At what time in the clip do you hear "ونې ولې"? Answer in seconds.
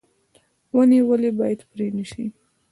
0.75-1.31